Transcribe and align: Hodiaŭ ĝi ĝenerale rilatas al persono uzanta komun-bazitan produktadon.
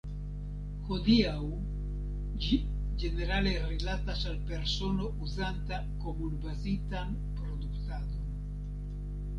Hodiaŭ 0.85 1.41
ĝi 2.45 2.57
ĝenerale 3.03 3.51
rilatas 3.75 4.25
al 4.33 4.41
persono 4.49 5.11
uzanta 5.29 5.81
komun-bazitan 6.07 7.17
produktadon. 7.43 8.33